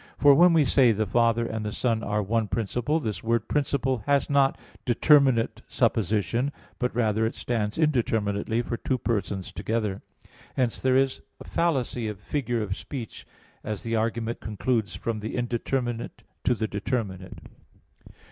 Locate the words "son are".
1.71-2.23